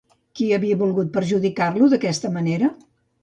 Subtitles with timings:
[0.37, 2.73] Qui havia volgut perjudicar-lo d'aquesta manera?